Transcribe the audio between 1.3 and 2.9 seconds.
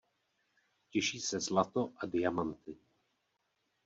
zlato a diamanty.